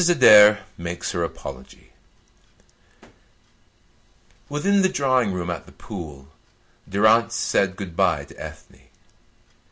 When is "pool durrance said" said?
5.73-7.75